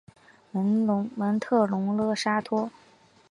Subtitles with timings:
[1.15, 2.71] 蒙特龙勒沙托。